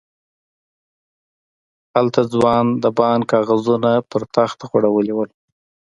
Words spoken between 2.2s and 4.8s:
ځوان د بانک کاغذونه په تخت